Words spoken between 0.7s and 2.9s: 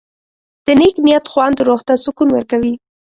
نیک نیت خوند روح ته سکون ورکوي.